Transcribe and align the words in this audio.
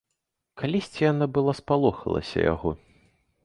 Калісьці 0.61 1.05
яна 1.11 1.25
была 1.37 1.53
спалохалася 1.61 2.49
яго. 2.53 2.69